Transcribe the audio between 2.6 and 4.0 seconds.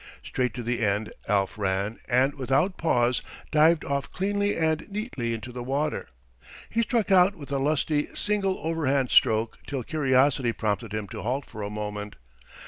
pause, dived